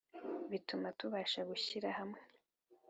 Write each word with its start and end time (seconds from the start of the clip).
bituma 0.51 0.87
tubasha 0.99 1.39
gushyira 1.49 1.87
hamwe, 1.97 2.21